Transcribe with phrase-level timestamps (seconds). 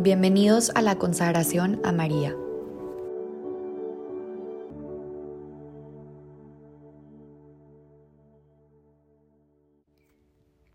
[0.00, 2.36] Bienvenidos a la consagración a María.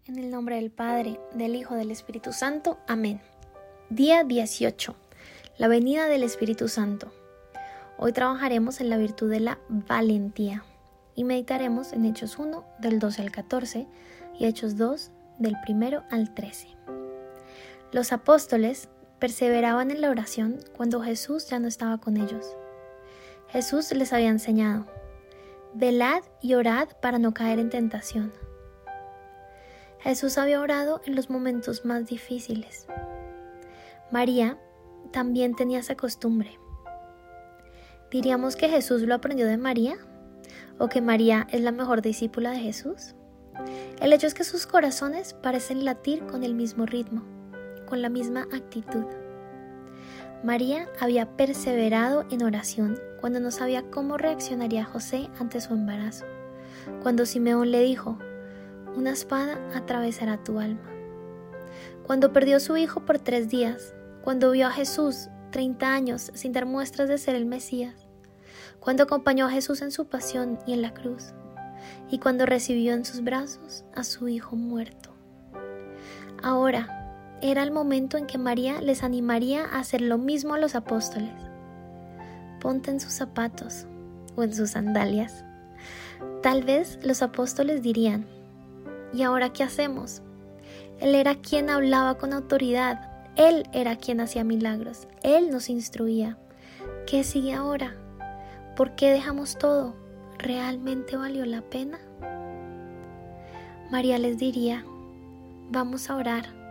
[0.07, 2.79] En el nombre del Padre, del Hijo, del Espíritu Santo.
[2.85, 3.21] Amén.
[3.89, 4.93] Día 18.
[5.57, 7.13] La venida del Espíritu Santo.
[7.97, 10.65] Hoy trabajaremos en la virtud de la valentía
[11.15, 13.87] y meditaremos en Hechos 1 del 12 al 14
[14.37, 16.67] y Hechos 2 del 1 al 13.
[17.93, 18.89] Los apóstoles
[19.23, 22.57] perseveraban en la oración cuando Jesús ya no estaba con ellos.
[23.47, 24.85] Jesús les había enseñado,
[25.73, 28.33] velad y orad para no caer en tentación.
[29.99, 32.85] Jesús había orado en los momentos más difíciles.
[34.11, 34.57] María
[35.13, 36.59] también tenía esa costumbre.
[38.11, 39.95] ¿Diríamos que Jesús lo aprendió de María?
[40.79, 43.15] ¿O que María es la mejor discípula de Jesús?
[44.01, 47.23] El hecho es que sus corazones parecen latir con el mismo ritmo
[47.85, 49.05] con la misma actitud.
[50.43, 56.25] María había perseverado en oración cuando no sabía cómo reaccionaría José ante su embarazo,
[57.01, 58.17] cuando Simeón le dijo,
[58.95, 60.89] una espada atravesará tu alma.
[62.05, 66.65] Cuando perdió su hijo por tres días, cuando vio a Jesús 30 años sin dar
[66.65, 67.95] muestras de ser el Mesías,
[68.79, 71.33] cuando acompañó a Jesús en su pasión y en la cruz,
[72.11, 75.13] y cuando recibió en sus brazos a su hijo muerto.
[76.41, 77.02] Ahora,
[77.41, 81.33] era el momento en que María les animaría a hacer lo mismo a los apóstoles.
[82.61, 83.85] Ponte en sus zapatos
[84.35, 85.43] o en sus sandalias.
[86.41, 88.25] Tal vez los apóstoles dirían,
[89.13, 90.21] ¿y ahora qué hacemos?
[90.99, 96.37] Él era quien hablaba con autoridad, Él era quien hacía milagros, Él nos instruía.
[97.05, 97.95] ¿Qué sigue ahora?
[98.77, 99.95] ¿Por qué dejamos todo?
[100.37, 101.99] ¿Realmente valió la pena?
[103.91, 104.85] María les diría,
[105.69, 106.62] vamos a orar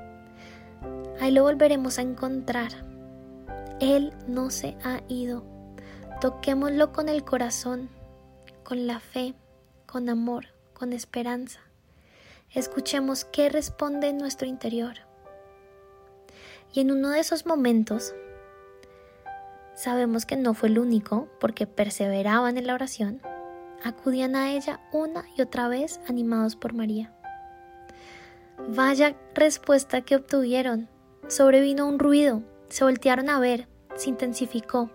[1.22, 2.72] Ahí lo volveremos a encontrar.
[3.78, 5.44] Él no se ha ido.
[6.20, 7.90] Toquémoslo con el corazón,
[8.64, 9.36] con la fe,
[9.86, 11.60] con amor, con esperanza.
[12.50, 14.94] Escuchemos qué responde en nuestro interior.
[16.72, 18.16] Y en uno de esos momentos,
[19.76, 23.22] sabemos que no fue el único, porque perseveraban en la oración,
[23.84, 27.14] acudían a ella una y otra vez animados por María.
[28.68, 30.88] Vaya respuesta que obtuvieron
[31.28, 34.90] sobrevino un ruido, se voltearon a ver, se intensificó,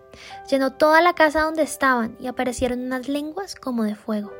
[0.50, 4.32] llenó toda la casa donde estaban y aparecieron unas lenguas como de fuego.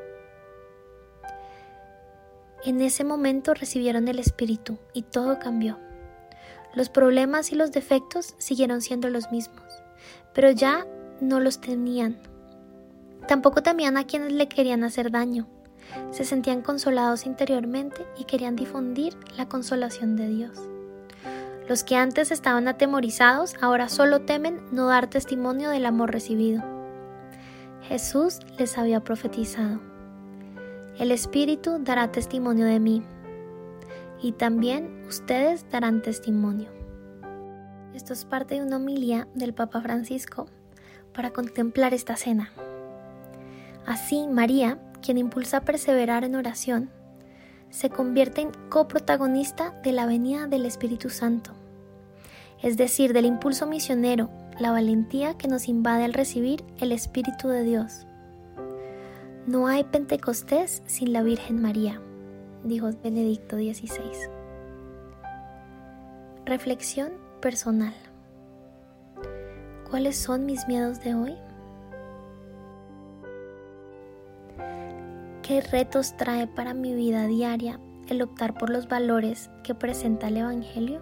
[2.65, 5.79] En ese momento recibieron el Espíritu y todo cambió.
[6.75, 9.83] Los problemas y los defectos siguieron siendo los mismos,
[10.35, 10.87] pero ya
[11.21, 12.19] no los tenían.
[13.27, 15.47] Tampoco temían a quienes le querían hacer daño.
[16.11, 20.69] Se sentían consolados interiormente y querían difundir la consolación de Dios.
[21.69, 26.63] Los que antes estaban atemorizados ahora solo temen no dar testimonio del amor recibido.
[27.83, 29.79] Jesús les había profetizado.
[30.99, 33.03] El Espíritu dará testimonio de mí,
[34.21, 36.71] y también ustedes darán testimonio.
[37.95, 40.47] Esto es parte de una homilía del Papa Francisco
[41.13, 42.51] para contemplar esta cena.
[43.87, 46.91] Así, María, quien impulsa a perseverar en oración,
[47.71, 51.53] se convierte en coprotagonista de la venida del Espíritu Santo,
[52.63, 57.63] es decir, del impulso misionero, la valentía que nos invade al recibir el Espíritu de
[57.63, 58.07] Dios.
[59.47, 62.01] No hay Pentecostés sin la Virgen María,
[62.65, 64.29] dijo Benedicto XVI.
[66.45, 67.95] Reflexión personal.
[69.89, 71.37] ¿Cuáles son mis miedos de hoy?
[75.43, 80.39] ¿Qué retos trae para mi vida diaria el optar por los valores que presenta el
[80.39, 81.01] Evangelio?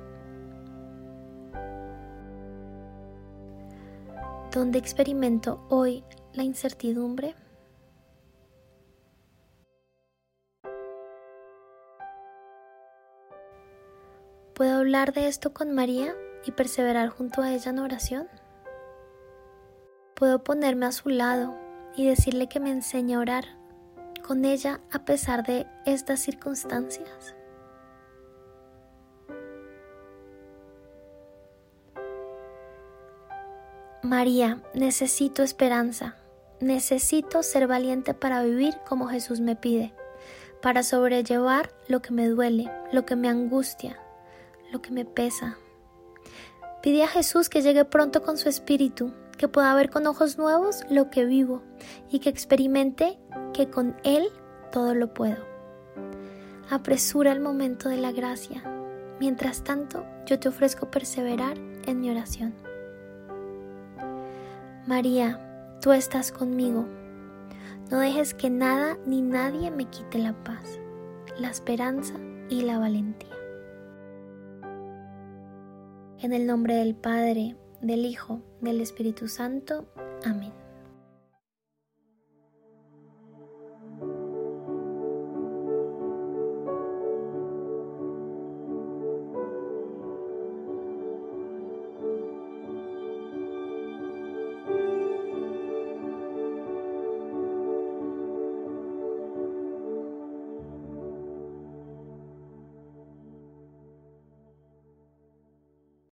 [4.57, 6.03] ¿Dónde experimento hoy
[6.33, 7.35] la incertidumbre?
[14.55, 16.15] ¿Puedo hablar de esto con María
[16.47, 18.29] y perseverar junto a ella en oración?
[20.15, 21.55] ¿Puedo ponerme a su lado
[21.95, 23.45] y decirle que me enseñe a orar
[24.27, 27.36] con ella a pesar de estas circunstancias?
[34.07, 36.15] María, necesito esperanza,
[36.61, 39.93] necesito ser valiente para vivir como Jesús me pide,
[40.63, 43.99] para sobrellevar lo que me duele, lo que me angustia,
[44.71, 45.59] lo que me pesa.
[46.85, 50.85] Pide a Jesús que llegue pronto con su espíritu, que pueda ver con ojos nuevos
[50.89, 51.65] lo que vivo
[52.09, 53.19] y que experimente
[53.53, 54.29] que con Él
[54.71, 55.45] todo lo puedo.
[56.71, 58.63] Apresura el momento de la gracia.
[59.19, 62.66] Mientras tanto, yo te ofrezco perseverar en mi oración.
[64.87, 66.87] María, tú estás conmigo.
[67.91, 70.79] No dejes que nada ni nadie me quite la paz,
[71.39, 72.15] la esperanza
[72.49, 73.35] y la valentía.
[76.21, 79.87] En el nombre del Padre, del Hijo, del Espíritu Santo.
[80.25, 80.53] Amén.